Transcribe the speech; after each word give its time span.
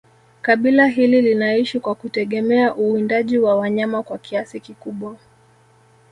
Kabila 0.41 0.87
hili 0.87 1.21
linaishi 1.21 1.79
kwa 1.79 1.95
kutegemea 1.95 2.75
uwindaji 2.75 3.37
wa 3.37 3.55
wanyama 3.55 4.03
kwa 4.03 4.17
kiasi 4.17 4.59
kikubwa 4.59 5.17